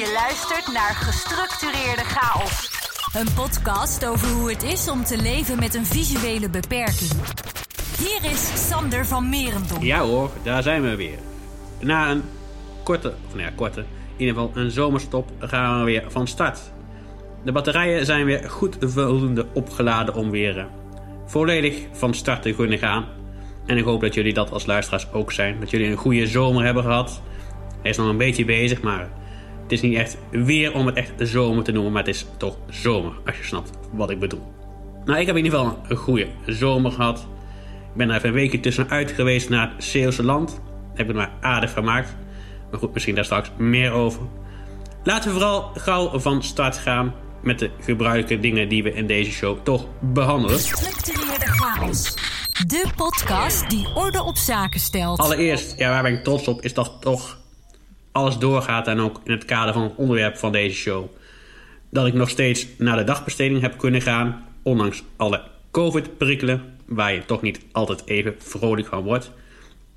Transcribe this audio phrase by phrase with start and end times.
[0.00, 2.70] Je luistert naar Gestructureerde Chaos.
[3.12, 7.10] Een podcast over hoe het is om te leven met een visuele beperking.
[7.98, 9.82] Hier is Sander van Merendonk.
[9.82, 11.18] Ja hoor, daar zijn we weer.
[11.80, 12.22] Na een
[12.82, 13.86] korte, of nou ja, korte, in
[14.16, 16.60] ieder geval een zomerstop gaan we weer van start.
[17.44, 20.64] De batterijen zijn weer goed voldoende opgeladen om weer eh,
[21.26, 23.04] volledig van start te kunnen gaan.
[23.66, 25.60] En ik hoop dat jullie dat als luisteraars ook zijn.
[25.60, 27.22] Dat jullie een goede zomer hebben gehad.
[27.82, 29.18] Hij is nog een beetje bezig, maar
[29.70, 31.92] het is niet echt weer om het echt zomer te noemen.
[31.92, 34.52] Maar het is toch zomer, als je snapt wat ik bedoel.
[35.04, 37.18] Nou, ik heb in ieder geval een goede zomer gehad.
[37.90, 40.60] Ik ben er even een weekje tussenuit geweest naar het Zeeuwse land.
[40.94, 42.16] Heb ik maar aardig gemaakt.
[42.70, 44.20] Maar goed, misschien daar straks meer over.
[45.04, 49.30] Laten we vooral gauw van start gaan met de gebruikelijke dingen die we in deze
[49.30, 50.58] show toch behandelen.
[50.58, 52.14] Gestructureerde Chaos.
[52.66, 55.18] De podcast die orde op zaken stelt.
[55.18, 57.39] Allereerst, ja, waar ben ik trots op, is dat toch
[58.12, 61.06] alles doorgaat en ook in het kader van het onderwerp van deze show.
[61.90, 67.24] Dat ik nog steeds naar de dagbesteding heb kunnen gaan, ondanks alle COVID-prikkelen, waar je
[67.24, 69.24] toch niet altijd even vrolijk van wordt.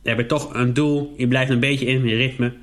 [0.02, 2.54] Dan heb je toch een doel, je blijft een beetje in je ritme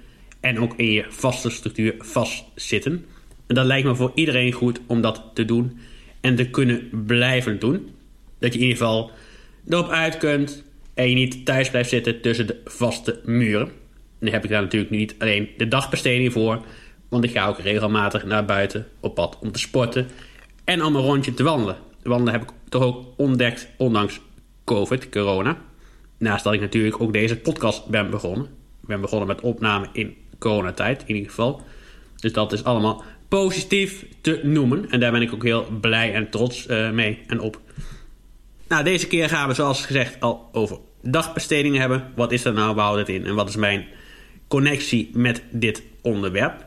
[0.40, 3.04] en ook in je vaste structuur vastzitten.
[3.46, 5.78] En dat lijkt me voor iedereen goed om dat te doen
[6.20, 7.88] en te kunnen blijven doen.
[8.38, 9.10] Dat je in ieder geval
[9.68, 10.64] erop uit kunt
[10.94, 13.79] en je niet thuis blijft zitten tussen de vaste muren.
[14.20, 16.62] Nu heb ik daar natuurlijk niet alleen de dagbesteding voor,
[17.08, 20.08] want ik ga ook regelmatig naar buiten op pad om te sporten
[20.64, 21.76] en om een rondje te wandelen.
[22.02, 24.20] Wandelen heb ik toch ook ontdekt, ondanks
[24.64, 25.56] COVID, corona.
[26.18, 28.46] Naast dat ik natuurlijk ook deze podcast ben begonnen.
[28.82, 31.62] Ik ben begonnen met opname in coronatijd, in ieder geval.
[32.16, 34.90] Dus dat is allemaal positief te noemen.
[34.90, 37.60] En daar ben ik ook heel blij en trots uh, mee en op.
[38.68, 42.12] Nou, deze keer gaan we zoals gezegd al over dagbestedingen hebben.
[42.16, 43.26] Wat is er nou, waar houdt het in?
[43.26, 43.86] En wat is mijn
[44.50, 46.64] connectie met dit onderwerp?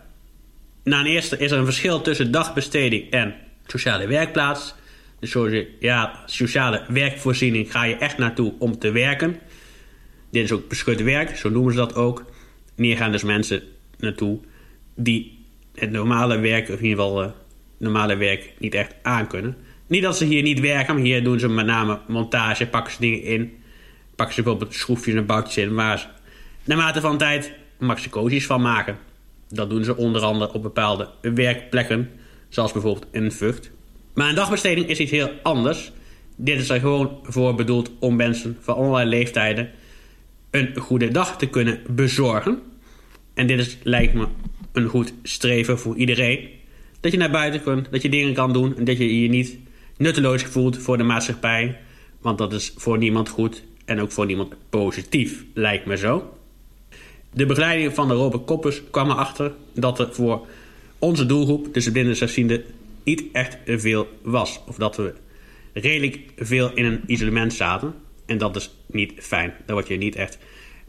[0.83, 4.75] Nou, ten eerste is er een verschil tussen dagbesteding en sociale werkplaats.
[5.19, 9.39] De ja, sociale werkvoorziening ga je echt naartoe om te werken.
[10.31, 12.25] Dit is ook beschut werk, zo noemen ze dat ook.
[12.75, 13.63] Hier gaan dus mensen
[13.97, 14.39] naartoe
[14.95, 17.29] die het normale werk, of in ieder geval uh,
[17.77, 19.57] normale werk, niet echt aankunnen.
[19.87, 22.99] Niet dat ze hier niet werken, maar hier doen ze met name montage, pakken ze
[22.99, 23.53] dingen in.
[24.15, 26.05] Pakken ze bijvoorbeeld schroefjes en boutjes in, waar ze
[26.63, 27.51] naarmate van tijd
[27.85, 28.97] maxicosies van maken.
[29.49, 32.09] Dat doen ze onder andere op bepaalde werkplekken,
[32.49, 33.71] zoals bijvoorbeeld in Vught.
[34.13, 35.91] Maar een dagbesteding is iets heel anders.
[36.35, 39.69] Dit is er gewoon voor bedoeld om mensen van allerlei leeftijden
[40.51, 42.61] een goede dag te kunnen bezorgen.
[43.33, 44.27] En dit is, lijkt me
[44.71, 46.49] een goed streven voor iedereen.
[46.99, 49.57] Dat je naar buiten kunt, dat je dingen kan doen en dat je je niet
[49.97, 51.79] nutteloos voelt voor de maatschappij.
[52.21, 56.37] Want dat is voor niemand goed en ook voor niemand positief, lijkt me zo.
[57.33, 60.47] De begeleiding van de Robert Koppers kwam erachter dat er voor
[60.99, 62.63] onze doelgroep, dus de blinde
[63.03, 64.59] niet echt veel was.
[64.67, 65.13] Of dat we
[65.73, 67.93] redelijk veel in een isolement zaten.
[68.25, 69.53] En dat is niet fijn.
[69.65, 70.37] Daar word je niet echt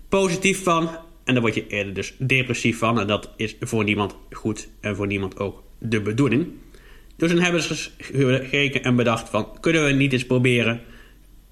[0.09, 0.89] positief van.
[1.25, 3.01] En daar word je eerder dus depressief van.
[3.01, 6.47] En dat is voor niemand goed en voor niemand ook de bedoeling.
[7.17, 9.61] Dus dan hebben ze gekeken en bedacht van...
[9.61, 10.81] kunnen we niet eens proberen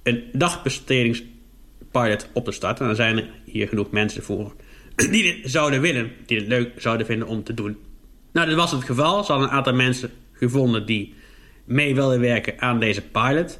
[0.02, 2.80] een dagbestedingspilot op te starten?
[2.80, 4.54] En dan zijn er hier genoeg mensen voor
[5.10, 6.12] die dit zouden willen.
[6.26, 7.76] Die het leuk zouden vinden om te doen.
[8.32, 9.24] Nou, dit was het geval.
[9.24, 11.14] Ze hadden een aantal mensen gevonden die
[11.64, 13.50] mee wilden werken aan deze pilot.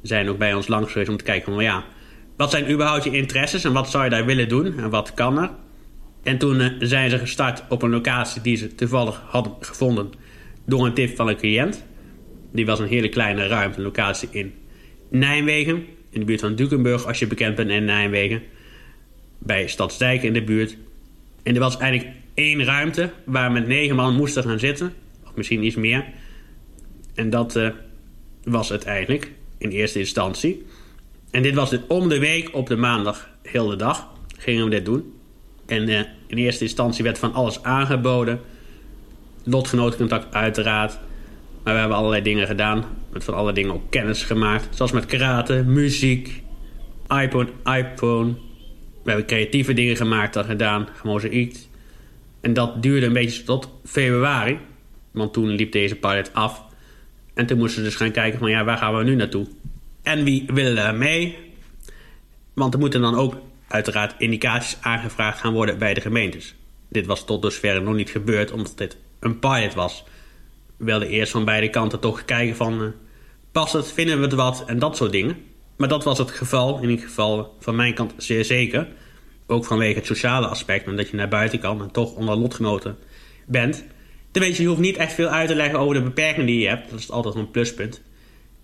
[0.00, 1.62] Ze zijn ook bij ons langs geweest om te kijken van...
[1.62, 1.84] ja,
[2.36, 5.38] wat zijn überhaupt je interesses en wat zou je daar willen doen en wat kan
[5.38, 5.50] er?
[6.22, 10.12] En toen uh, zijn ze gestart op een locatie die ze toevallig hadden gevonden
[10.66, 11.84] door een tip van een cliënt.
[12.52, 14.54] Die was een hele kleine ruimte, locatie in
[15.10, 18.42] Nijmegen, in de buurt van Dukenburg, als je bekend bent in Nijmegen.
[19.38, 20.76] Bij Stadsdijk in de buurt.
[21.42, 24.92] En er was eigenlijk één ruimte waar met negen man moesten gaan zitten,
[25.24, 26.04] of misschien iets meer.
[27.14, 27.68] En dat uh,
[28.44, 30.66] was het eigenlijk, in eerste instantie.
[31.30, 34.08] En dit was dit om de week op de maandag, heel de dag,
[34.38, 35.14] gingen we dit doen.
[35.66, 38.40] En uh, in eerste instantie werd van alles aangeboden.
[39.44, 40.98] Lotgenotencontact uiteraard.
[41.62, 42.84] Maar we hebben allerlei dingen gedaan.
[43.12, 44.76] Met van alle dingen ook kennis gemaakt.
[44.76, 46.42] Zoals met karate, muziek,
[47.08, 48.34] iPhone, iPhone.
[49.06, 50.88] We hebben creatieve dingen gemaakt en gedaan.
[50.94, 51.68] Gemozaïekt.
[52.40, 54.58] En dat duurde een beetje tot februari.
[55.10, 56.64] Want toen liep deze pilot af.
[57.34, 59.46] En toen moesten we dus gaan kijken van ja, waar gaan we nu naartoe?
[60.02, 61.36] En wie willen er mee?
[62.54, 63.36] Want er moeten dan ook
[63.68, 66.54] uiteraard indicaties aangevraagd gaan worden bij de gemeentes.
[66.88, 70.04] Dit was tot dusver nog niet gebeurd omdat dit een pilot was.
[70.76, 72.82] We wilden eerst van beide kanten toch kijken van...
[72.82, 72.88] Uh,
[73.52, 75.36] past het, vinden we het wat en dat soort dingen.
[75.76, 78.88] Maar dat was het geval, in ieder geval van mijn kant zeer zeker.
[79.46, 82.96] Ook vanwege het sociale aspect, omdat je naar buiten kan en toch onder lotgenoten
[83.46, 83.84] bent.
[84.30, 86.90] Tenminste, je hoeft niet echt veel uit te leggen over de beperkingen die je hebt.
[86.90, 88.02] Dat is altijd een pluspunt.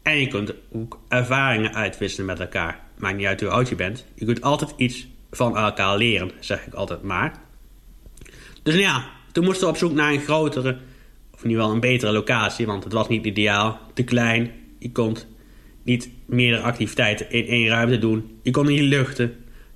[0.03, 2.81] En je kunt ook ervaringen uitwisselen met elkaar.
[2.99, 4.06] Maakt niet uit hoe oud je bent.
[4.15, 7.35] Je kunt altijd iets van elkaar leren, zeg ik altijd maar.
[8.62, 10.79] Dus nou ja, toen moesten we op zoek naar een grotere,
[11.35, 12.67] of in geval een betere locatie.
[12.67, 14.50] Want het was niet ideaal, te klein.
[14.79, 15.17] Je kon
[15.82, 18.38] niet meerdere activiteiten in één ruimte doen.
[18.43, 19.25] Je kon niet luchten.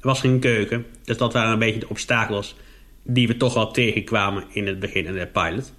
[0.01, 0.87] Er was geen keuken.
[1.05, 2.57] Dus dat waren een beetje de obstakels
[3.03, 5.75] die we toch wel tegenkwamen in het begin in de pilot.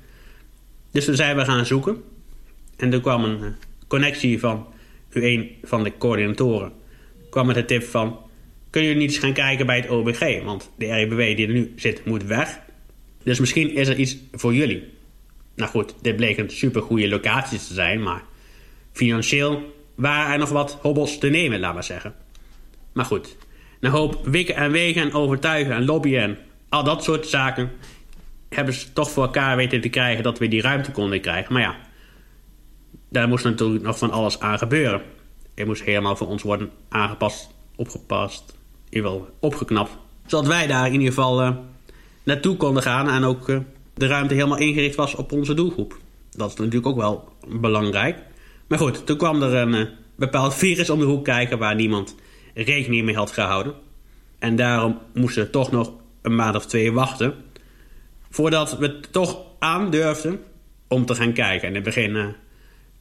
[0.91, 2.03] Dus toen zijn we gaan zoeken.
[2.77, 3.49] En toen kwam een eh,
[3.87, 4.67] connectie van
[5.11, 6.71] een van de coördinatoren.
[7.29, 8.19] kwam met de tip van...
[8.69, 10.43] Kunnen jullie niet eens gaan kijken bij het OBG?
[10.43, 12.59] Want de RIBW die er nu zit, moet weg.
[13.23, 14.83] Dus misschien is er iets voor jullie.
[15.55, 18.23] Nou goed, dit bleek een super goede locatie te zijn, maar
[18.91, 22.15] financieel waren er nog wat hobbels te nemen, laat maar zeggen.
[22.93, 23.37] Maar goed,
[23.79, 26.37] een hoop wikken en wegen en overtuigen en lobbyen en
[26.69, 27.71] al dat soort zaken
[28.49, 31.53] hebben ze toch voor elkaar weten te krijgen dat we die ruimte konden krijgen.
[31.53, 31.75] Maar ja,
[33.09, 35.01] daar moest natuurlijk nog van alles aan gebeuren.
[35.55, 38.43] Het moest helemaal voor ons worden aangepast, opgepast,
[38.89, 39.97] in ieder geval opgeknapt.
[40.25, 41.55] Zodat wij daar in ieder geval uh,
[42.23, 43.57] naartoe konden gaan en ook uh,
[43.93, 45.97] de ruimte helemaal ingericht was op onze doelgroep.
[46.31, 48.17] Dat is natuurlijk ook wel belangrijk.
[48.67, 52.15] Maar goed, toen kwam er een uh, bepaald virus om de hoek kijken waar niemand
[52.53, 53.73] rekening mee had gehouden.
[54.39, 55.91] En daarom moesten we toch nog
[56.21, 57.33] een maand of twee wachten.
[58.29, 60.39] Voordat we toch aandurfden
[60.87, 61.67] om te gaan kijken.
[61.67, 62.25] In het begin uh,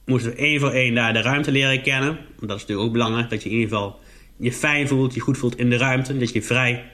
[0.05, 2.17] moesten we één voor één daar de ruimte leren kennen.
[2.39, 3.29] Dat is natuurlijk ook belangrijk.
[3.29, 3.99] Dat je in ieder geval
[4.37, 6.17] je fijn voelt, je goed voelt in de ruimte.
[6.17, 6.91] Dat je vrij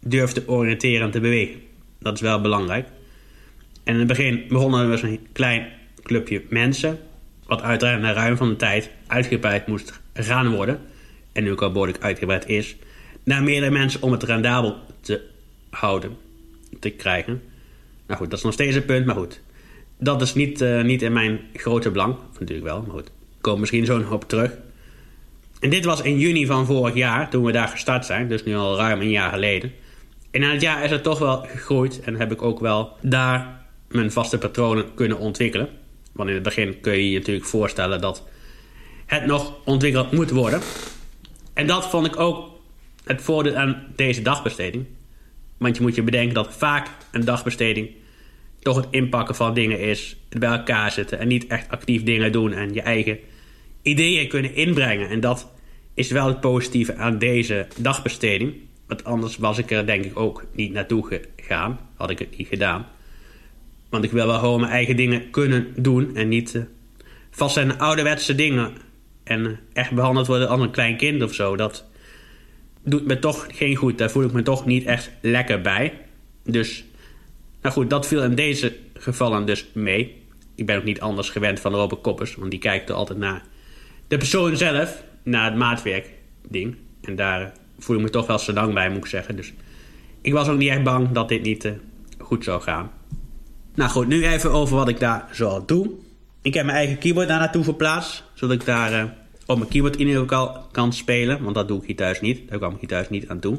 [0.00, 1.60] durft te oriënteren en te bewegen.
[1.98, 2.88] Dat is wel belangrijk.
[3.84, 5.66] En in het begin begonnen we met een klein
[6.02, 6.98] clubje mensen.
[7.50, 10.80] Wat uiteraard na ruim van de tijd uitgebreid moest gaan worden.
[11.32, 12.76] En nu ook al behoorlijk uitgebreid is.
[13.24, 15.20] Naar meerdere mensen om het rendabel te
[15.70, 16.16] houden.
[16.80, 17.42] Te krijgen.
[18.06, 19.40] Nou goed, dat is nog steeds een punt, maar goed.
[19.98, 22.16] Dat is niet, uh, niet in mijn grote belang.
[22.38, 23.06] Natuurlijk wel, maar goed.
[23.06, 24.52] Ik kom misschien zo nog op terug.
[25.60, 28.28] En dit was in juni van vorig jaar, toen we daar gestart zijn.
[28.28, 29.72] Dus nu al ruim een jaar geleden.
[30.30, 32.00] En na het jaar is het toch wel gegroeid.
[32.00, 35.68] En heb ik ook wel daar mijn vaste patronen kunnen ontwikkelen.
[36.12, 38.28] Want in het begin kun je je natuurlijk voorstellen dat
[39.06, 40.60] het nog ontwikkeld moet worden.
[41.54, 42.50] En dat vond ik ook
[43.04, 44.86] het voordeel aan deze dagbesteding.
[45.58, 47.90] Want je moet je bedenken dat vaak een dagbesteding
[48.60, 50.16] toch het inpakken van dingen is.
[50.28, 53.18] Bij elkaar zitten en niet echt actief dingen doen en je eigen
[53.82, 55.08] ideeën kunnen inbrengen.
[55.08, 55.52] En dat
[55.94, 58.54] is wel het positieve aan deze dagbesteding.
[58.86, 61.80] Want anders was ik er denk ik ook niet naartoe gegaan.
[61.94, 62.86] Had ik het niet gedaan.
[63.90, 66.16] Want ik wil wel gewoon mijn eigen dingen kunnen doen.
[66.16, 66.62] En niet uh,
[67.30, 68.72] vast zijn ouderwetse dingen.
[69.24, 71.56] En uh, echt behandeld worden als een klein kind of zo.
[71.56, 71.84] Dat
[72.84, 73.98] doet me toch geen goed.
[73.98, 75.92] Daar voel ik me toch niet echt lekker bij.
[76.44, 76.84] Dus,
[77.62, 80.22] nou goed, dat viel in deze gevallen dus mee.
[80.54, 82.34] Ik ben ook niet anders gewend van Robert Koppers.
[82.34, 83.42] Want die kijkt er altijd naar
[84.08, 85.02] de persoon zelf.
[85.22, 86.10] Naar het maatwerk
[86.48, 86.76] ding.
[87.02, 89.36] En daar voel ik me toch wel zo dank bij, moet ik zeggen.
[89.36, 89.52] Dus
[90.20, 91.72] ik was ook niet echt bang dat dit niet
[92.18, 92.90] goed zou gaan.
[93.80, 95.90] Nou goed, nu even over wat ik daar zo doe.
[96.42, 98.24] Ik heb mijn eigen keyboard daar naartoe verplaatst.
[98.34, 99.04] Zodat ik daar uh,
[99.46, 101.42] op mijn keyboard in ieder geval kan spelen.
[101.42, 102.48] Want dat doe ik hier thuis niet.
[102.48, 103.58] Daar kwam ik hier thuis niet aan toe.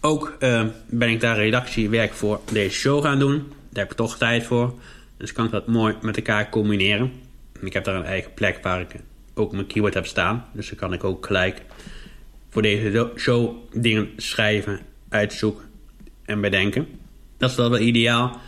[0.00, 3.34] Ook uh, ben ik daar redactiewerk voor deze show gaan doen.
[3.70, 4.74] Daar heb ik toch tijd voor.
[5.16, 7.12] Dus kan ik dat mooi met elkaar combineren.
[7.60, 8.94] En ik heb daar een eigen plek waar ik
[9.34, 10.44] ook mijn keyboard heb staan.
[10.52, 11.62] Dus dan kan ik ook gelijk
[12.50, 15.64] voor deze show dingen schrijven, uitzoeken
[16.24, 16.86] en bedenken.
[17.38, 18.40] Dat is wel wel ideaal.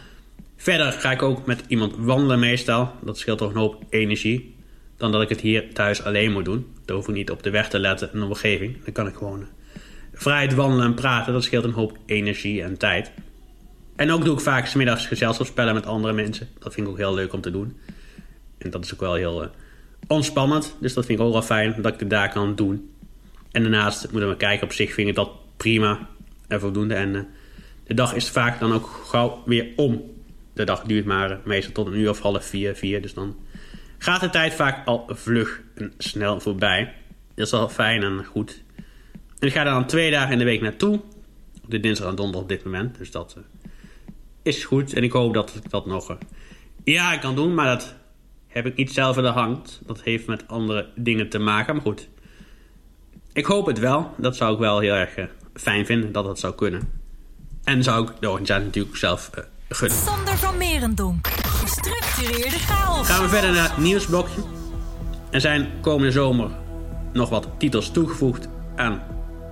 [0.61, 2.93] Verder ga ik ook met iemand wandelen meestal.
[3.03, 4.55] Dat scheelt toch een hoop energie.
[4.97, 6.67] Dan dat ik het hier thuis alleen moet doen.
[6.85, 8.85] Dan hoef ik niet op de weg te letten en de omgeving.
[8.85, 9.47] Dan kan ik gewoon
[10.13, 11.33] vrijheid wandelen en praten.
[11.33, 13.11] Dat scheelt een hoop energie en tijd.
[13.97, 16.49] En ook doe ik vaak smiddags gezelschapsspellen met andere mensen.
[16.59, 17.77] Dat vind ik ook heel leuk om te doen.
[18.59, 19.49] En dat is ook wel heel uh,
[20.07, 20.77] ontspannend.
[20.81, 22.91] Dus dat vind ik ook wel fijn dat ik het daar kan doen.
[23.51, 24.67] En daarnaast moeten we kijken.
[24.67, 26.09] Op zich vind ik dat prima
[26.49, 26.95] en voldoende.
[26.95, 27.21] En uh,
[27.87, 30.17] de dag is vaak dan ook gauw weer om
[30.59, 33.03] de dag duurt maar meestal tot een uur of half vier, vier.
[33.03, 33.37] Dus dan
[33.99, 36.95] gaat de tijd vaak al vlug en snel voorbij.
[37.35, 38.63] Dat is wel fijn en goed.
[39.39, 40.95] En ik ga er dan twee dagen in de week naartoe.
[41.65, 42.99] Op de dinsdag en donderdag op dit moment.
[42.99, 43.45] Dus dat uh,
[44.43, 44.93] is goed.
[44.95, 46.17] En ik hoop dat ik dat nog uh,
[46.85, 47.55] ja, kan doen.
[47.55, 47.95] Maar dat
[48.47, 49.81] heb ik niet zelf in de hand.
[49.87, 51.75] Dat heeft met andere dingen te maken.
[51.75, 52.09] Maar goed.
[53.33, 54.15] Ik hoop het wel.
[54.17, 55.25] Dat zou ik wel heel erg uh,
[55.55, 56.13] fijn vinden.
[56.13, 56.93] Dat dat zou kunnen.
[57.65, 59.31] En zou ik de organisatie natuurlijk zelf
[59.71, 59.93] Goed.
[59.93, 61.29] Sander van Merendonk.
[61.29, 63.09] Gestructureerde chaos.
[63.09, 64.41] Gaan we verder naar het nieuwsblokje.
[65.31, 66.51] Er zijn komende zomer
[67.13, 69.03] nog wat titels toegevoegd aan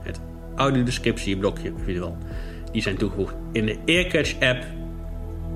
[0.03, 0.21] het
[0.55, 1.73] audiodescriptieblokje.
[2.73, 4.65] Die zijn toegevoegd in de Earcatch app.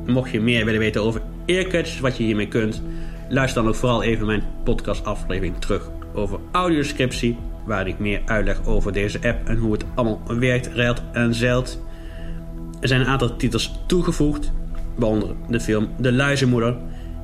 [0.06, 2.82] mocht je meer willen weten over earcuts, wat je hiermee kunt,
[3.28, 8.92] luister dan ook vooral even mijn podcastaflevering terug over audioscriptie, waar ik meer uitleg over
[8.92, 11.78] deze app en hoe het allemaal werkt, reilt en zeilt.
[12.80, 14.52] Er zijn een aantal titels toegevoegd,
[14.96, 16.76] waaronder de film De Luizenmoeder.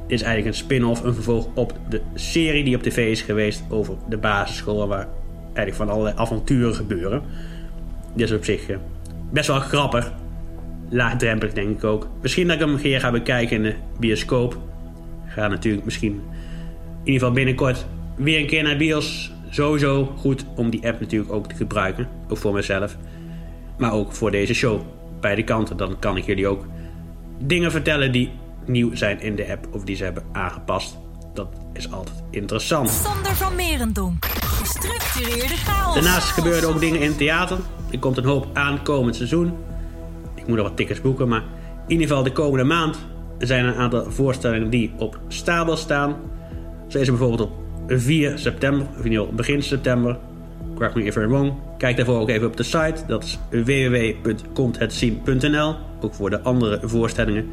[0.07, 3.63] Dit is eigenlijk een spin-off, een vervolg op de serie die op tv is geweest
[3.69, 5.09] over de basisschool, waar
[5.45, 7.23] eigenlijk van allerlei avonturen gebeuren.
[8.15, 8.77] Dit is op zich eh,
[9.31, 10.13] best wel grappig.
[10.89, 12.09] Laagdrempelig denk ik ook.
[12.23, 14.59] Misschien dat ik hem keer ga bekijken in de bioscoop.
[15.27, 17.87] Ga natuurlijk misschien in ieder geval binnenkort
[18.17, 19.33] weer een keer naar bios.
[19.51, 22.09] Sowieso goed om die app natuurlijk ook te gebruiken.
[22.29, 22.97] Ook voor mezelf.
[23.79, 24.81] Maar ook voor deze show.
[25.21, 25.77] Beide kanten.
[25.77, 26.65] Dan kan ik jullie ook
[27.39, 28.31] dingen vertellen die
[28.67, 29.69] nieuw zijn in de app.
[29.73, 30.99] Of die ze hebben aangepast.
[31.35, 32.91] Dat is altijd interessant.
[32.91, 34.25] Sander van Merendonk.
[34.45, 35.95] Gestructureerde chaos.
[35.95, 37.59] Daarnaast gebeuren ook dingen in theater.
[37.91, 39.53] Er komt een hoop aankomend seizoen.
[40.35, 41.43] Ik moet nog wat tickets boeken, maar
[41.87, 42.99] in ieder geval de komende maand
[43.39, 46.17] zijn er een aantal voorstellingen die op stapel staan.
[46.89, 47.53] Zo is er bijvoorbeeld op
[47.87, 50.19] 4 september, of in ieder geval begin september.
[50.77, 51.53] Correct me if I'm wrong.
[51.79, 52.97] Kijk daarvoor ook even op de site.
[53.07, 55.75] Dat is www.komthetzien.nl.
[56.01, 57.45] Ook voor de andere voorstellingen.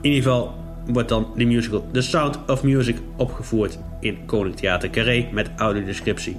[0.00, 0.54] In ieder geval
[0.86, 6.36] wordt dan de musical The Sound of Music opgevoerd in Koning Theater Carré met audiodescriptie.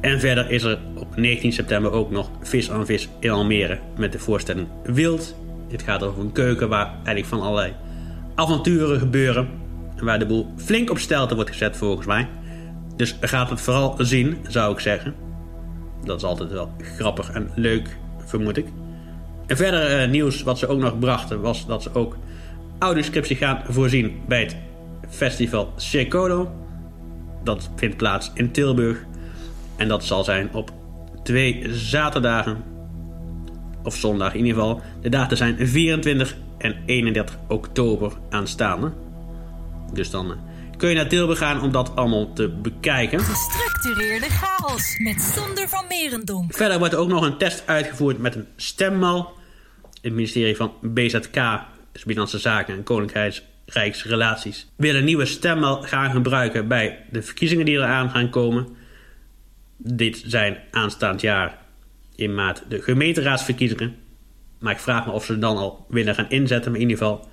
[0.00, 4.12] En verder is er op 19 september ook nog Vis aan Vis in Almere met
[4.12, 5.34] de voorstelling Wild.
[5.68, 7.72] Dit gaat over een keuken waar eigenlijk van allerlei
[8.34, 9.48] avonturen gebeuren.
[9.96, 12.28] En waar de boel flink op stelte wordt gezet volgens mij.
[12.96, 15.14] Dus gaat het vooral zien, zou ik zeggen.
[16.04, 18.66] Dat is altijd wel grappig en leuk, vermoed ik.
[19.46, 22.16] En verder eh, nieuws wat ze ook nog brachten was dat ze ook
[22.78, 24.56] audioscriptie gaan voorzien bij het
[25.08, 26.52] festival Circodo.
[27.44, 29.04] Dat vindt plaats in Tilburg.
[29.76, 30.70] En dat zal zijn op
[31.22, 32.64] twee zaterdagen.
[33.82, 34.80] Of zondag in ieder geval.
[35.00, 38.92] De data zijn 24 en 31 oktober aanstaande.
[39.92, 40.36] Dus dan eh,
[40.82, 43.20] kun je naar Tilburg gaan om dat allemaal te bekijken.
[43.20, 46.54] Gestructureerde chaos met Sander van Merendonk.
[46.54, 49.32] Verder wordt er ook nog een test uitgevoerd met een stemmal.
[50.00, 51.34] Het ministerie van BZK,
[51.92, 57.76] dus Binnenlandse Zaken en Koninkrijksrelaties, wil een nieuwe stemmal gaan gebruiken bij de verkiezingen die
[57.76, 58.66] eraan gaan komen.
[59.76, 61.58] Dit zijn aanstaand jaar
[62.14, 63.96] in maart de gemeenteraadsverkiezingen.
[64.58, 66.72] Maar ik vraag me of ze dan al willen gaan inzetten.
[66.72, 67.28] Maar in ieder geval,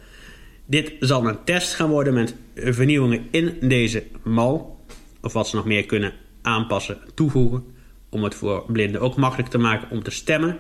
[0.70, 4.80] dit zal een test gaan worden met vernieuwingen in deze mal.
[5.22, 7.64] Of wat ze nog meer kunnen aanpassen, toevoegen.
[8.10, 10.58] Om het voor blinden ook makkelijk te maken om te stemmen.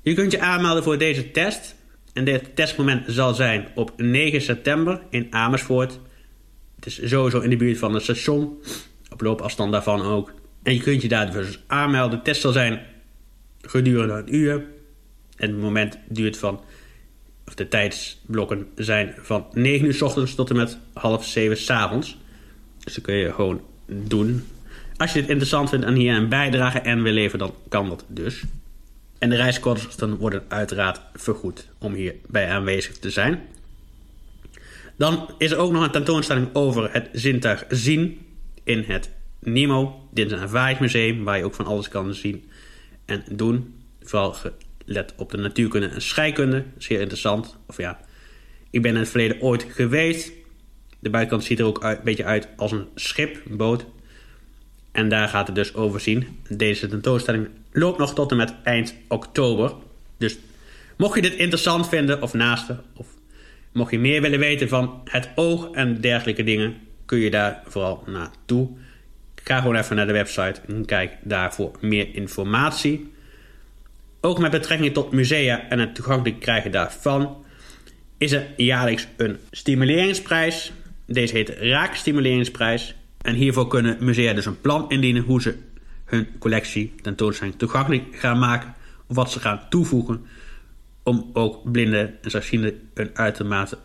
[0.00, 1.74] Je kunt je aanmelden voor deze test.
[2.12, 6.00] En dit testmoment zal zijn op 9 september in Amersfoort.
[6.74, 8.62] Het is sowieso in de buurt van het station.
[9.10, 10.32] Op loopafstand daarvan ook.
[10.62, 12.18] En je kunt je daar dus aanmelden.
[12.18, 12.80] De test zal zijn
[13.60, 14.64] gedurende een uur.
[15.36, 16.60] En het moment duurt van,
[17.54, 22.16] de tijdsblokken zijn van 9 uur s ochtends tot en met half 7 s avonds.
[22.84, 24.44] Dus dat kun je gewoon doen.
[24.96, 28.04] Als je het interessant vindt en hier een bijdrage en wil leveren, dan kan dat
[28.08, 28.42] dus.
[29.18, 33.40] En de reiskosten worden uiteraard vergoed om hierbij aanwezig te zijn.
[34.96, 38.20] Dan is er ook nog een tentoonstelling over het zintuig zien
[38.64, 40.08] in het Nemo.
[40.10, 42.50] Dit is een ervaringsmuseum waar je ook van alles kan zien
[43.04, 43.74] en doen.
[44.02, 44.34] Vooral
[44.86, 46.64] gelet op de natuurkunde en scheikunde.
[46.78, 47.56] Zeer interessant.
[47.66, 48.00] Of ja,
[48.70, 50.32] ik ben in het verleden ooit geweest.
[50.98, 53.84] De buitenkant ziet er ook een beetje uit als een schip, een boot.
[54.92, 56.38] En daar gaat het dus over zien.
[56.48, 59.72] Deze tentoonstelling loopt nog tot en met eind oktober.
[60.16, 60.38] Dus
[60.96, 63.06] mocht je dit interessant vinden of naaste, of
[63.72, 68.02] mocht je meer willen weten van het oog en dergelijke dingen, kun je daar vooral
[68.06, 68.68] naartoe.
[69.44, 73.11] Ga gewoon even naar de website en kijk daarvoor meer informatie.
[74.24, 77.44] Ook met betrekking tot musea en het toegankelijk krijgen daarvan
[78.18, 80.72] is er jaarlijks een stimuleringsprijs.
[81.06, 82.94] Deze heet Raakstimuleringsprijs.
[83.20, 85.54] En hiervoor kunnen musea dus een plan indienen hoe ze
[86.04, 88.74] hun collectie tentoonstelling toegankelijk gaan maken.
[89.06, 90.26] Of wat ze gaan toevoegen
[91.02, 93.78] om ook blinden en slechtzienden een uitermate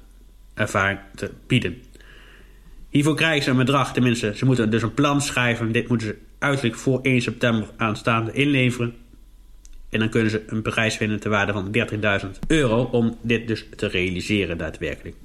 [0.53, 1.81] ervaring te bieden.
[2.89, 5.71] Hiervoor krijgen ze een bedrag, tenminste, ze moeten dus een plan schrijven.
[5.71, 8.95] Dit moeten ze uiterlijk voor 1 september aanstaande inleveren.
[9.97, 11.75] En dan kunnen ze een prijs vinden ter waarde van
[12.23, 15.15] 30.000 euro om dit dus te realiseren daadwerkelijk.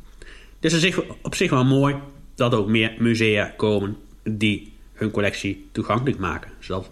[0.60, 1.96] Dus het is op zich wel mooi
[2.34, 6.50] dat ook meer musea komen die hun collectie toegankelijk maken.
[6.58, 6.90] Zodat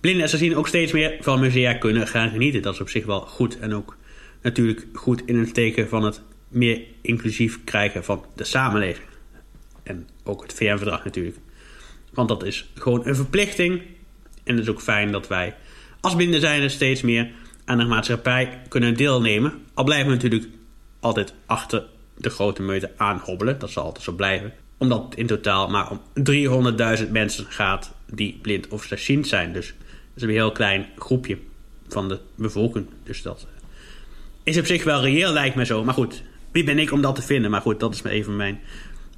[0.00, 2.62] blinden en zien ook steeds meer van musea kunnen gaan genieten.
[2.62, 3.96] Dat is op zich wel goed en ook
[4.42, 9.06] natuurlijk goed in het teken van het meer inclusief krijgen van de samenleving.
[9.82, 11.36] En ook het VN-verdrag natuurlijk.
[12.12, 13.82] Want dat is gewoon een verplichting.
[14.44, 15.54] En het is ook fijn dat wij
[16.00, 17.30] als blinden zijn steeds meer
[17.64, 19.52] aan de maatschappij kunnen deelnemen.
[19.74, 20.48] Al blijven we natuurlijk
[21.00, 21.84] altijd achter
[22.16, 23.58] de grote meute aanhobbelen.
[23.58, 24.52] Dat zal altijd zo blijven.
[24.78, 26.00] Omdat het in totaal maar om
[27.02, 29.52] 300.000 mensen gaat die blind of slechtziend zijn.
[29.52, 29.76] Dus dat
[30.16, 31.38] is een heel klein groepje
[31.88, 32.86] van de bevolking.
[33.04, 33.46] Dus dat
[34.42, 35.84] is op zich wel reëel, lijkt me zo.
[35.84, 37.50] Maar goed, wie ben ik om dat te vinden?
[37.50, 38.60] Maar goed, dat is maar even mijn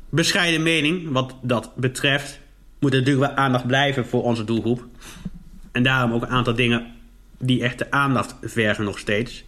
[0.09, 1.11] bescheiden mening.
[1.11, 2.41] Wat dat betreft
[2.79, 4.85] moet er natuurlijk wel aandacht blijven voor onze doelgroep.
[5.73, 6.87] En daarom ook een aantal dingen
[7.39, 9.45] die echt de aandacht vergen nog steeds.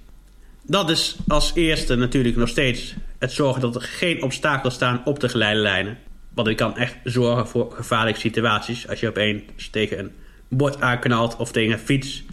[0.63, 5.21] Dat is als eerste natuurlijk nog steeds het zorgen dat er geen obstakels staan op
[5.21, 5.99] de geleiderlijnen.
[6.35, 8.89] Want ik kan echt zorgen voor gevaarlijke situaties.
[8.89, 10.11] Als je opeens tegen een
[10.49, 12.25] bord aanknalt of tegen een fiets.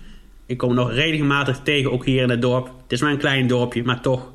[0.45, 2.65] Ik kom nog regelmatig tegen, ook hier in het dorp.
[2.65, 4.31] Het is maar een klein dorpje, maar toch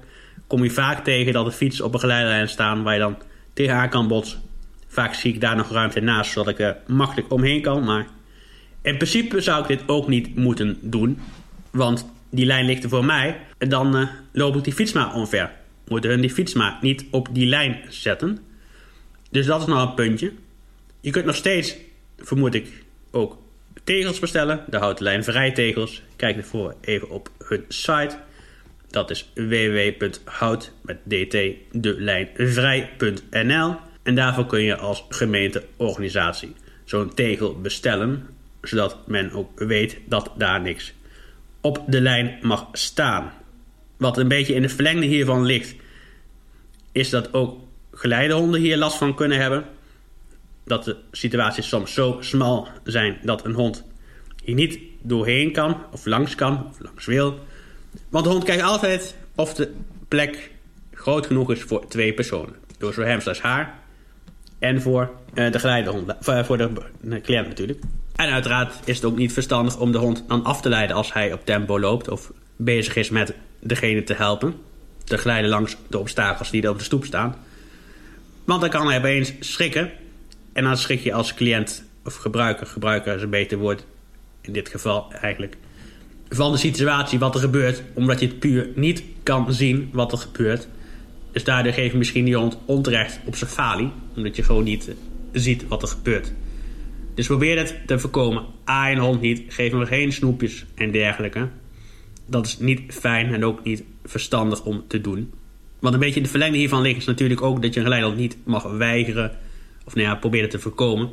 [0.46, 3.16] kom je vaak tegen dat de fietsen op een geleiderlijn staan waar je dan
[3.52, 4.40] tegenaan kan botsen.
[4.86, 7.84] Vaak zie ik daar nog ruimte naast, zodat ik er makkelijk omheen kan.
[7.84, 8.06] Maar
[8.86, 11.18] in principe zou ik dit ook niet moeten doen.
[11.70, 13.40] Want die lijn ligt er voor mij.
[13.58, 15.50] En dan uh, loop ik die fiets maar omver.
[15.88, 18.38] Moeten hun die fiets maar niet op die lijn zetten.
[19.30, 20.32] Dus dat is nog een puntje.
[21.00, 21.76] Je kunt nog steeds,
[22.18, 23.38] vermoed ik, ook
[23.84, 24.64] tegels bestellen.
[24.68, 26.02] De houten lijn vrijtegels.
[26.16, 28.16] Kijk ervoor even op hun site.
[28.90, 30.72] Dat is www.hout
[31.04, 31.32] dt
[31.72, 33.76] de lijn vrij.nl.
[34.02, 38.26] En daarvoor kun je als gemeenteorganisatie zo'n tegel bestellen,
[38.68, 40.94] zodat men ook weet dat daar niks
[41.60, 43.32] op de lijn mag staan.
[43.96, 45.74] Wat een beetje in de verlengde hiervan ligt,
[46.92, 47.60] is dat ook
[47.92, 49.64] geleidehonden hier last van kunnen hebben.
[50.64, 53.84] Dat de situaties soms zo smal zijn dat een hond
[54.44, 57.38] hier niet doorheen kan, of langs kan, of langs wil.
[58.08, 59.72] Want de hond kijkt altijd of de
[60.08, 60.50] plek
[60.92, 62.54] groot genoeg is voor twee personen.
[62.78, 63.78] Door zo hem haar
[64.58, 67.80] en voor uh, de geleidehond, voor, voor de cliënt natuurlijk.
[68.16, 71.12] En uiteraard is het ook niet verstandig om de hond dan af te leiden als
[71.12, 74.54] hij op tempo loopt of bezig is met degene te helpen.
[75.04, 77.36] Te glijden langs de obstakels die er op de stoep staan.
[78.44, 79.90] Want dan kan hij opeens schrikken.
[80.52, 83.84] En dan schrik je als cliënt of gebruiker, gebruiker is een beter woord
[84.40, 85.56] in dit geval eigenlijk,
[86.28, 90.18] van de situatie wat er gebeurt, omdat je het puur niet kan zien wat er
[90.18, 90.68] gebeurt.
[91.32, 94.90] Dus daardoor geef je misschien die hond onterecht op zijn falie, omdat je gewoon niet
[95.32, 96.32] ziet wat er gebeurt.
[97.16, 98.44] Dus probeer het te voorkomen.
[98.68, 101.48] A een hond niet, geef hem geen snoepjes en dergelijke.
[102.26, 105.32] Dat is niet fijn en ook niet verstandig om te doen.
[105.80, 108.36] Want een beetje de verlengde hiervan ligt is natuurlijk ook dat je een geleider niet
[108.44, 109.36] mag weigeren.
[109.84, 111.10] Of nou ja, probeer het te voorkomen.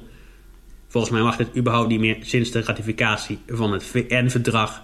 [0.87, 4.83] Volgens mij mag het überhaupt niet meer sinds de ratificatie van het VN-verdrag.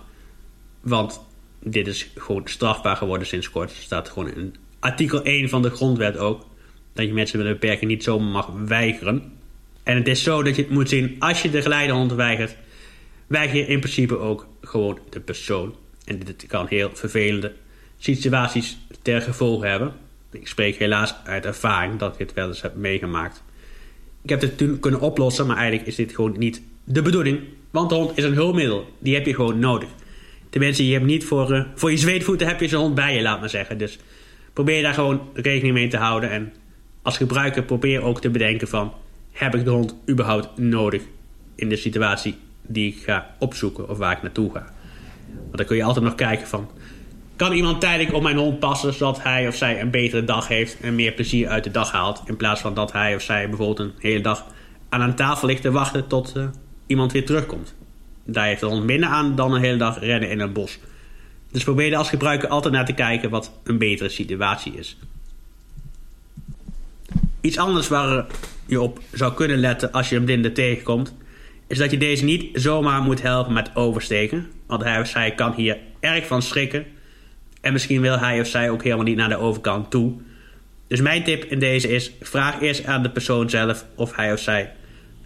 [0.82, 1.22] Want
[1.64, 3.70] dit is gewoon strafbaar geworden sinds kort.
[3.70, 6.46] Er staat gewoon in artikel 1 van de grondwet ook.
[6.94, 9.39] Dat je mensen met een beperking niet zomaar mag weigeren.
[9.90, 12.56] En het is zo dat je het moet zien, als je de geleidehond weigert,
[13.28, 15.76] weiger je in principe ook gewoon de persoon.
[16.06, 17.54] En dit kan heel vervelende
[18.00, 19.94] situaties ter gevolg hebben.
[20.32, 23.44] Ik spreek helaas uit ervaring dat ik het wel eens heb meegemaakt.
[24.22, 27.40] Ik heb dit toen kunnen oplossen, maar eigenlijk is dit gewoon niet de bedoeling.
[27.72, 28.94] Want de hond is een hulpmiddel.
[29.00, 29.90] Die heb je gewoon nodig.
[30.50, 33.22] Tenminste, je hebt niet voor, uh, voor je zweetvoeten heb je zo'n hond bij je,
[33.22, 33.78] laat maar zeggen.
[33.78, 33.98] Dus
[34.54, 36.30] probeer daar gewoon rekening mee te houden.
[36.30, 36.54] En
[37.02, 38.94] als gebruiker probeer ook te bedenken van...
[39.40, 41.02] heb ik de hond überhaupt nodig
[41.56, 44.72] in de situatie die ik ga opzoeken of waar ik naartoe ga.
[45.34, 46.70] Want dan kun je altijd nog kijken van...
[47.36, 48.94] kan iemand tijdelijk op mijn hond passen...
[48.94, 52.22] zodat hij of zij een betere dag heeft en meer plezier uit de dag haalt...
[52.26, 54.46] in plaats van dat hij of zij bijvoorbeeld een hele dag
[54.90, 56.08] aan een tafel ligt te wachten...
[56.08, 56.48] tot uh,
[56.88, 57.76] iemand weer terugkomt.
[58.26, 60.80] Daar heeft de hond minder aan dan een hele dag rennen in een bos...
[61.52, 64.98] Dus probeer er als gebruiker altijd naar te kijken wat een betere situatie is.
[67.42, 68.26] Iets anders waar
[68.66, 71.16] je op zou kunnen letten als je een blinde tegenkomt,
[71.68, 74.48] is dat je deze niet zomaar moet helpen met oversteken.
[74.68, 76.86] Want hij of zij kan hier erg van schrikken.
[77.62, 80.14] En misschien wil hij of zij ook helemaal niet naar de overkant toe.
[80.88, 84.40] Dus mijn tip in deze is: vraag eerst aan de persoon zelf of hij of
[84.40, 84.74] zij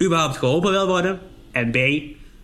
[0.02, 1.18] überhaupt geholpen wil worden.
[1.52, 1.76] En B,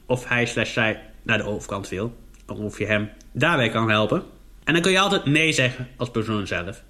[0.06, 2.16] of hij slash zij naar de overkant wil.
[2.46, 4.22] Of je hem daarbij kan helpen.
[4.64, 6.82] En dan kun je altijd nee zeggen als persoon zelf.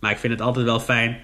[0.00, 1.20] Maar ik vind het altijd wel fijn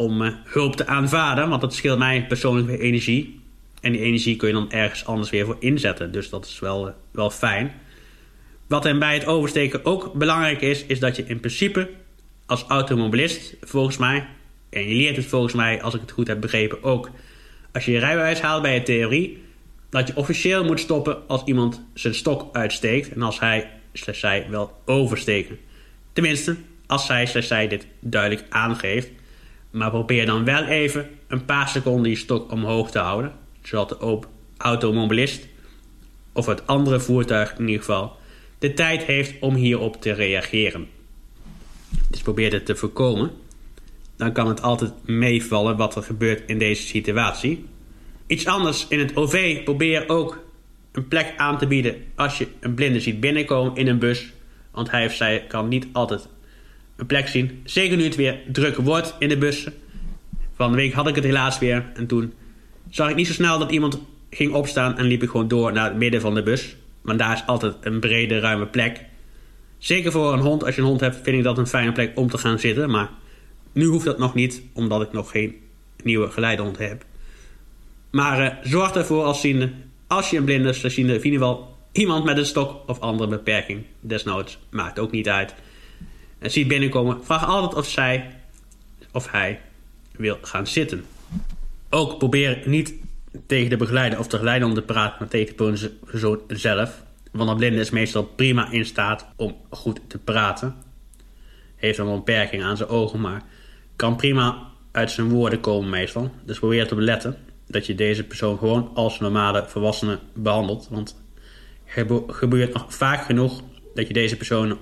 [0.00, 3.40] om uh, hulp te aanvaarden, want dat scheelt mij persoonlijk weer energie.
[3.80, 6.12] En die energie kun je dan ergens anders weer voor inzetten.
[6.12, 7.72] Dus dat is wel, uh, wel fijn.
[8.66, 11.90] Wat er bij het oversteken ook belangrijk is, is dat je in principe
[12.46, 14.26] als automobilist, volgens mij,
[14.70, 17.10] en je leert het volgens mij, als ik het goed heb begrepen, ook
[17.72, 19.42] als je je rijbewijs haalt bij je theorie,
[19.90, 24.80] dat je officieel moet stoppen als iemand zijn stok uitsteekt en als hij zij wil
[24.84, 25.58] oversteken.
[26.12, 29.08] Tenminste, als zij zij dit duidelijk aangeeft.
[29.70, 34.18] Maar probeer dan wel even een paar seconden je stok omhoog te houden, zodat de
[34.56, 35.46] automobilist
[36.32, 38.16] of het andere voertuig in ieder geval
[38.58, 40.88] de tijd heeft om hierop te reageren.
[42.10, 43.30] dus probeert het te voorkomen,
[44.16, 47.64] dan kan het altijd meevallen wat er gebeurt in deze situatie.
[48.26, 50.44] Iets anders in het OV, probeer ook
[50.92, 54.32] een plek aan te bieden als je een blinde ziet binnenkomen in een bus.
[54.70, 56.28] Want hij of zij kan niet altijd
[57.00, 57.60] een plek zien.
[57.64, 59.74] Zeker nu het weer druk wordt in de bussen.
[60.54, 61.90] Van de week had ik het helaas weer.
[61.94, 62.32] En toen
[62.90, 65.84] zag ik niet zo snel dat iemand ging opstaan en liep ik gewoon door naar
[65.84, 66.76] het midden van de bus.
[67.00, 69.04] Want daar is altijd een brede, ruime plek.
[69.78, 72.12] Zeker voor een hond, als je een hond hebt, vind ik dat een fijne plek
[72.14, 72.90] om te gaan zitten.
[72.90, 73.10] Maar
[73.72, 75.54] nu hoeft dat nog niet, omdat ik nog geen
[76.02, 77.04] nieuwe geleidehond heb.
[78.10, 79.70] Maar uh, zorg ervoor als ziende,
[80.06, 84.58] als je een blinde ziende, in geval iemand met een stok of andere beperking, desnoods,
[84.70, 85.54] maakt ook niet uit.
[86.40, 88.30] En ziet binnenkomen, vraag altijd of zij
[89.12, 89.60] of hij
[90.16, 91.04] wil gaan zitten.
[91.90, 92.94] Ook probeer niet
[93.46, 97.02] tegen de begeleider of de geleider te praten, maar tegen de persoon zelf.
[97.30, 100.74] Want een blinde is meestal prima in staat om goed te praten.
[101.76, 103.42] Heeft een beperking aan zijn ogen, maar
[103.96, 106.30] kan prima uit zijn woorden komen meestal.
[106.44, 110.88] Dus probeer te beletten dat je deze persoon gewoon als normale volwassene behandelt.
[110.90, 111.16] Want
[111.84, 113.62] het gebeurt nog vaak genoeg
[113.94, 114.78] dat je deze persoon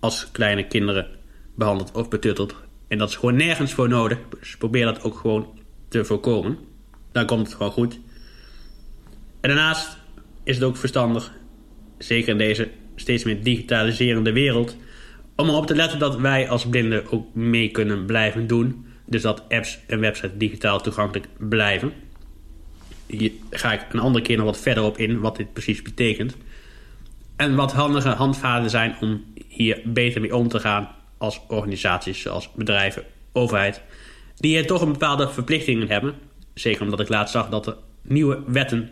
[0.00, 1.06] als kleine kinderen
[1.54, 2.54] behandelt of betuttelt.
[2.88, 4.18] En dat is gewoon nergens voor nodig.
[4.40, 5.58] Dus probeer dat ook gewoon
[5.88, 6.58] te voorkomen.
[7.12, 8.00] Dan komt het gewoon goed.
[9.40, 9.98] En daarnaast
[10.44, 11.32] is het ook verstandig,
[11.98, 14.76] zeker in deze steeds meer digitaliserende wereld,
[15.36, 18.86] om erop te letten dat wij als blinden ook mee kunnen blijven doen.
[19.06, 21.92] Dus dat apps en websites digitaal toegankelijk blijven.
[23.06, 26.36] Hier ga ik een andere keer nog wat verder op in wat dit precies betekent.
[27.38, 32.52] En wat handige handvaten zijn om hier beter mee om te gaan als organisaties zoals
[32.52, 33.82] bedrijven, overheid,
[34.36, 36.14] die hier toch een bepaalde verplichtingen hebben.
[36.54, 38.90] Zeker omdat ik laatst zag dat er nieuwe wetten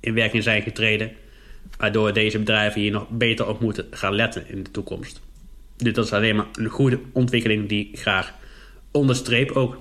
[0.00, 1.12] in werking zijn getreden,
[1.78, 5.20] waardoor deze bedrijven hier nog beter op moeten gaan letten in de toekomst.
[5.76, 8.34] Dit is alleen maar een goede ontwikkeling die ik graag
[8.90, 9.80] onderstreep ook.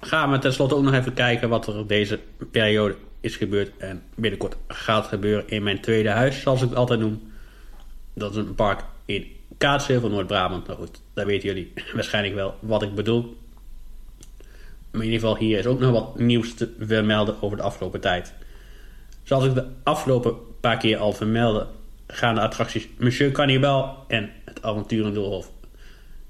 [0.00, 4.56] Gaan we tenslotte ook nog even kijken wat er deze periode is gebeurd en binnenkort
[4.68, 7.32] gaat gebeuren in mijn tweede huis, zoals ik het altijd noem.
[8.14, 9.26] Dat is een park in
[9.58, 10.66] Kaatsheuvel van Noord-Brabant.
[10.66, 13.36] Nou goed, daar weten jullie waarschijnlijk wel wat ik bedoel.
[14.90, 18.00] Maar in ieder geval hier is ook nog wat nieuws te vermelden over de afgelopen
[18.00, 18.34] tijd.
[19.22, 21.66] Zoals ik de afgelopen paar keer al vermeldde,
[22.06, 25.50] gaan de attracties Monsieur Cannibal en het Avonturendoolhof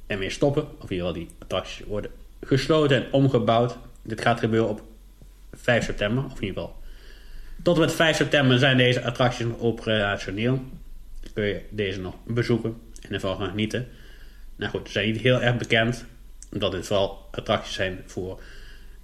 [0.07, 0.63] ermee stoppen.
[0.63, 3.79] Of in ieder geval die attracties worden gesloten en omgebouwd.
[4.03, 4.83] Dit gaat gebeuren op
[5.53, 6.76] 5 september, of in ieder geval.
[7.67, 10.55] Tot en met 5 september zijn deze attracties nog operationeel.
[11.21, 13.89] Dan kun je deze nog bezoeken en ervan genieten.
[14.57, 16.05] Nou goed, ze zijn niet heel erg bekend,
[16.53, 18.41] omdat dit vooral attracties zijn voor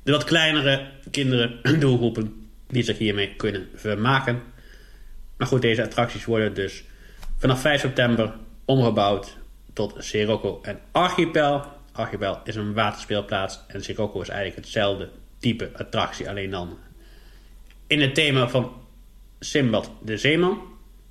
[0.02, 4.42] de wat kleinere kinderen, doelgroepen, die zich hiermee kunnen vermaken.
[5.36, 6.84] Maar goed, deze attracties worden dus
[7.38, 9.36] vanaf 5 september omgebouwd
[9.72, 11.64] tot Sirocco en Archipel.
[11.92, 16.78] Archipel is een waterspeelplaats en Sirocco is eigenlijk hetzelfde type attractie, alleen dan
[17.92, 18.72] in het thema van
[19.40, 20.62] Simbad de Zeeman.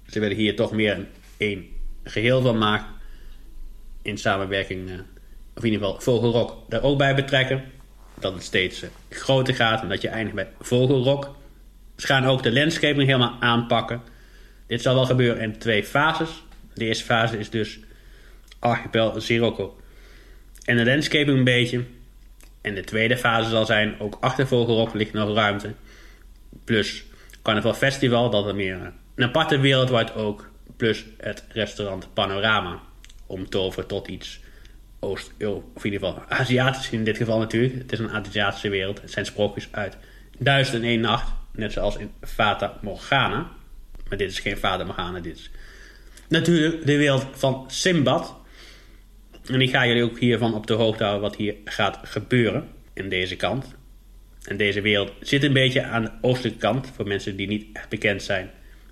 [0.08, 1.70] Ze willen hier toch meer een
[2.04, 2.88] geheel van maken.
[4.02, 4.94] In samenwerking, uh,
[5.56, 7.64] of in ieder geval Vogelrok daar ook bij betrekken.
[8.20, 11.36] Dat het steeds uh, groter gaat en dat je eindigt bij Vogelrok.
[11.98, 14.02] Ze gaan ook de landscaping helemaal aanpakken.
[14.68, 16.44] Dit zal wel gebeuren in twee fases.
[16.74, 17.80] De eerste fase is dus
[18.60, 19.78] Archipel Sirocco
[20.66, 21.84] en de landscaping een beetje.
[22.62, 25.74] En de tweede fase zal zijn, ook achter Vogelrok ligt nog ruimte.
[26.64, 27.04] Plus
[27.42, 30.50] Carnaval Festival, dat er meer een aparte wereldwijd ook.
[30.78, 32.80] Plus het restaurant Panorama.
[33.26, 34.40] Om toveren tot iets
[35.00, 35.32] Oost,
[35.74, 37.74] of in geval Aziatisch in dit geval natuurlijk.
[37.74, 39.02] Het is een Aziatische wereld.
[39.02, 39.98] Het zijn sprookjes uit
[40.38, 41.32] Duizend en één nacht.
[41.52, 43.50] Net zoals in Fata Morgana.
[44.08, 45.52] Maar dit is geen Fata Morgana, dit is
[46.28, 48.36] natuurlijk de wereld van Simbad.
[49.46, 53.10] En ik ga jullie ook hiervan op de hoogte houden wat hier gaat gebeuren in
[53.10, 53.76] deze kant.
[54.42, 57.90] En deze wereld zit een beetje aan de oostelijke kant, voor mensen die niet echt
[57.90, 58.50] bekend zijn.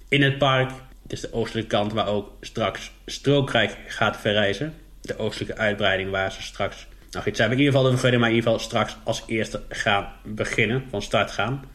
[0.07, 0.71] In het park,
[1.03, 4.73] het is de oostelijke kant waar ook straks Strookrijk gaat verrijzen.
[5.01, 8.21] De oostelijke uitbreiding waar ze straks, nou goed, zijn we in ieder geval de vergunning,
[8.21, 11.65] maar in ieder geval straks als eerste gaan beginnen, van start gaan.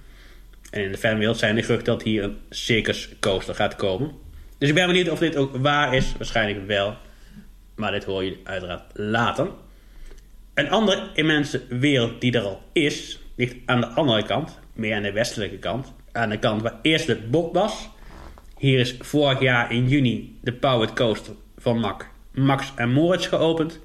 [0.71, 4.13] En in de fanwereld zijn de geruchten dat hier een circus coaster gaat komen.
[4.59, 6.13] Dus ik ben benieuwd of dit ook waar is.
[6.17, 6.97] Waarschijnlijk wel.
[7.75, 9.49] Maar dit hoor je uiteraard later.
[10.55, 15.03] Een andere immense wereld die er al is, ligt aan de andere kant, meer aan
[15.03, 15.93] de westelijke kant.
[16.13, 17.89] Aan de kant waar eerst de bot was.
[18.59, 23.81] Hier is vorig jaar in juni de Powered Coaster van Mac, Max en Moritz geopend.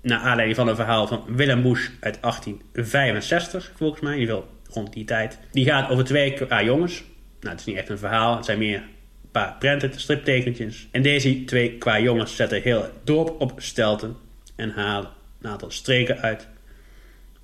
[0.00, 4.50] Naar aanleiding van een verhaal van Willem Bush uit 1865, volgens mij, in ieder geval
[4.70, 5.38] rond die tijd.
[5.52, 7.04] Die gaat over twee ah, jongens.
[7.40, 10.88] Nou, het is niet echt een verhaal, het zijn meer een paar printed striptekentjes.
[10.90, 14.16] En deze twee qua jongens zetten heel dorp op stelten.
[14.56, 16.48] en haal een aantal streken uit.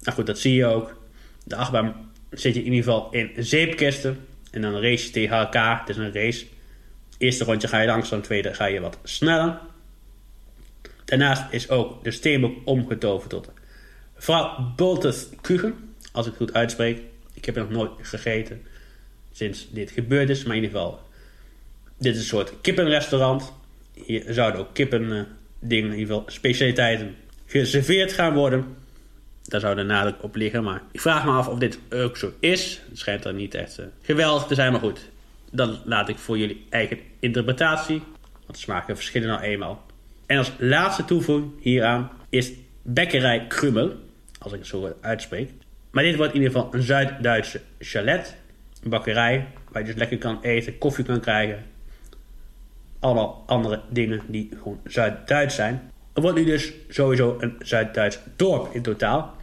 [0.01, 1.02] Nou goed, dat zie je ook.
[1.45, 4.27] De achtbaan zit je in ieder geval in zeepkisten.
[4.51, 5.81] En dan race je tegen elkaar.
[5.81, 6.47] Het is een race.
[7.19, 9.59] Eerste rondje ga je langzaam, tweede ga je wat sneller.
[11.05, 13.51] Daarnaast is ook de steenbok omgetoverd tot
[14.17, 15.95] vrouw Boltes Kuchen.
[16.13, 17.01] Als ik het goed uitspreek.
[17.35, 18.63] Ik heb het nog nooit gegeten
[19.33, 20.45] sinds dit gebeurd is.
[20.45, 21.01] Maar in ieder geval,
[21.99, 23.53] dit is een soort kippenrestaurant.
[24.05, 25.27] Hier zouden ook kippen
[25.59, 27.15] dingen, in ieder geval specialiteiten,
[27.47, 28.77] geserveerd gaan worden.
[29.53, 30.63] Daar zou de nadruk op liggen.
[30.65, 32.81] Maar ik vraag me af of dit ook zo is.
[32.89, 35.09] Het schijnt dan niet echt uh, geweldig te zijn, maar goed.
[35.51, 38.03] Dan laat ik voor jullie eigen interpretatie.
[38.47, 39.87] Want smaken verschillen nou eenmaal.
[40.27, 43.93] En als laatste toevoeging hieraan is bekkerij Krummel.
[44.39, 45.51] Als ik het zo uitspreek.
[45.91, 48.37] Maar dit wordt in ieder geval een Zuid-Duitse chalet.
[48.83, 51.65] Een bakkerij waar je dus lekker kan eten, koffie kan krijgen.
[53.01, 55.91] Allemaal andere dingen die gewoon Zuid-Duits zijn.
[56.13, 59.41] Er wordt nu dus sowieso een Zuid-Duits dorp in totaal.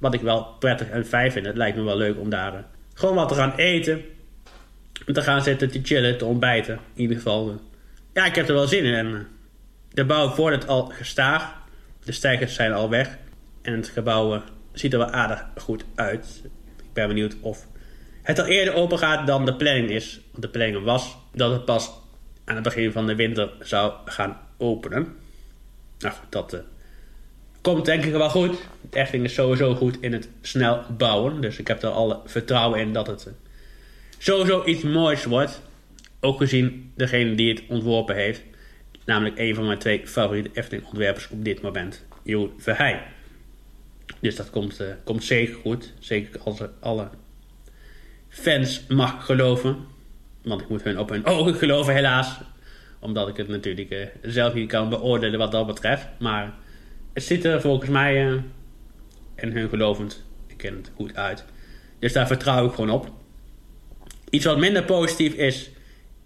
[0.00, 1.46] Wat ik wel prettig en fijn vind.
[1.46, 2.60] Het lijkt me wel leuk om daar eh,
[2.94, 4.04] gewoon wat te gaan eten.
[5.06, 6.74] Te gaan zitten, te chillen, te ontbijten.
[6.74, 7.50] In ieder geval.
[7.50, 7.54] Eh,
[8.14, 8.94] ja, ik heb er wel zin in.
[8.94, 9.20] En uh,
[9.92, 11.58] de bouw wordt al gestaag.
[12.04, 13.18] De stijgers zijn al weg.
[13.62, 16.40] En het gebouw ziet er wel aardig goed uit.
[16.76, 17.66] Ik ben benieuwd of
[18.22, 20.20] het al eerder open gaat dan de planning is.
[20.30, 21.90] Want de planning was dat het pas
[22.44, 25.16] aan het begin van de winter zou gaan openen.
[25.98, 26.60] Nou dat uh,
[27.60, 28.56] komt denk ik wel goed.
[28.90, 31.40] Efteling is sowieso goed in het snel bouwen.
[31.40, 33.32] Dus ik heb er alle vertrouwen in dat het uh,
[34.18, 35.62] sowieso iets moois wordt.
[36.20, 38.42] Ook gezien degene die het ontworpen heeft.
[39.04, 42.04] Namelijk een van mijn twee favoriete Efteling ontwerpers op dit moment.
[42.22, 43.02] Jeroen Verheij.
[44.20, 45.92] Dus dat komt, uh, komt zeker goed.
[45.98, 47.08] Zeker als alle
[48.28, 49.76] fans mag geloven.
[50.42, 52.40] Want ik moet hun op hun ogen geloven helaas
[53.00, 56.06] omdat ik het natuurlijk uh, zelf niet kan beoordelen wat dat betreft.
[56.18, 56.54] Maar
[57.12, 58.40] het ziet er volgens mij uh,
[59.34, 61.44] en hun gelovend, ik ken het goed uit.
[61.98, 63.10] Dus daar vertrouw ik gewoon op.
[64.30, 65.70] Iets wat minder positief is,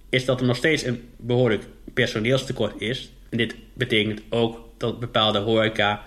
[0.08, 3.12] is dat er nog steeds een behoorlijk personeelstekort is.
[3.28, 6.02] En dit betekent ook dat bepaalde horeca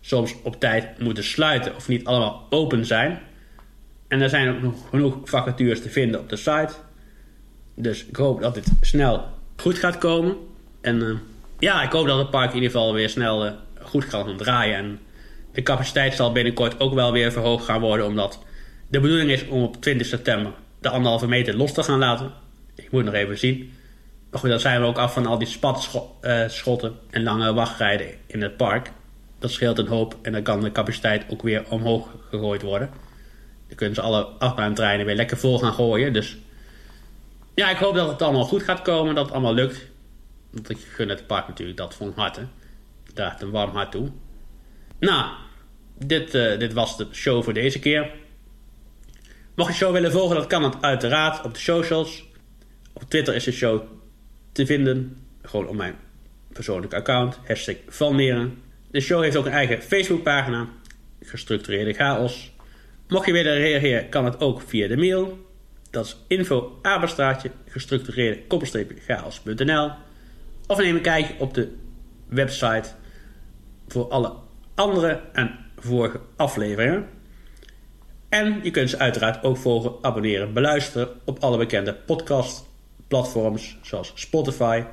[0.00, 3.20] soms op tijd moeten sluiten of niet allemaal open zijn.
[4.08, 6.72] En er zijn ook nog genoeg vacatures te vinden op de site.
[7.74, 9.24] Dus ik hoop dat dit snel
[9.56, 10.36] goed gaat komen.
[10.80, 11.16] En uh,
[11.58, 14.76] ja, ik hoop dat het park in ieder geval weer snel uh, goed gaan draaien.
[14.76, 14.98] En
[15.52, 18.06] de capaciteit zal binnenkort ook wel weer verhoogd gaan worden.
[18.06, 18.38] Omdat
[18.88, 22.32] de bedoeling is om op 20 september de anderhalve meter los te gaan laten.
[22.74, 23.72] Ik moet nog even zien.
[24.30, 28.06] Maar goed, dan zijn we ook af van al die spatschotten uh, en lange wachtrijden
[28.26, 28.92] in het park.
[29.38, 32.90] Dat scheelt een hoop en dan kan de capaciteit ook weer omhoog gegooid worden.
[33.66, 36.12] Dan kunnen ze alle achtbaantreinen weer lekker vol gaan gooien.
[36.12, 36.36] Dus
[37.54, 39.86] ja, ik hoop dat het allemaal goed gaat komen, dat het allemaal lukt.
[40.50, 42.40] Want ik gun het park natuurlijk dat van harte.
[43.20, 44.08] Daar een warm hart toe.
[44.98, 45.32] Nou,
[45.98, 48.10] dit, uh, dit was de show voor deze keer.
[49.54, 52.28] Mocht je show willen volgen, dat kan het uiteraard op de socials.
[52.92, 53.82] Op Twitter is de show
[54.52, 55.16] te vinden.
[55.42, 55.94] Gewoon op mijn
[56.52, 57.38] persoonlijke account.
[57.46, 58.58] Hashtag Valmeren.
[58.90, 60.68] De show heeft ook een eigen Facebookpagina.
[61.22, 62.52] Gestructureerde chaos.
[63.08, 65.46] Mocht je willen reageren, kan het ook via de mail.
[65.90, 68.42] Dat is info apenstraatje gestructureerde
[69.06, 69.90] chaos.nl.
[70.66, 71.76] Of neem een kijkje op de
[72.28, 72.98] website
[73.92, 74.32] voor alle
[74.74, 77.08] andere en vorige afleveringen.
[78.28, 84.84] En je kunt ze uiteraard ook volgen, abonneren, beluisteren op alle bekende podcastplatforms zoals Spotify,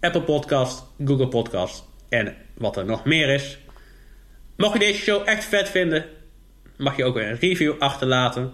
[0.00, 3.58] Apple Podcast, Google Podcast en wat er nog meer is.
[4.56, 6.04] Mocht je deze show echt vet vinden,
[6.76, 8.52] mag je ook een review achterlaten.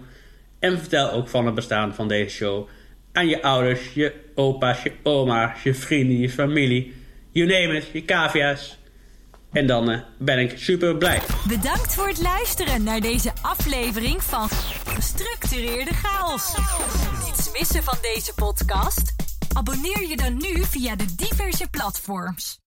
[0.59, 2.67] En vertel ook van het bestaan van deze show
[3.11, 6.93] aan je ouders, je opa's, je oma's, je vrienden, je familie.
[7.31, 8.77] You name je cavia's.
[9.55, 11.21] En dan uh, ben ik super blij.
[11.47, 14.49] Bedankt voor het luisteren naar deze aflevering van
[14.85, 16.55] Gestructureerde Chaos.
[17.25, 19.15] Niets missen van deze podcast?
[19.53, 22.59] Abonneer je dan nu via de diverse platforms.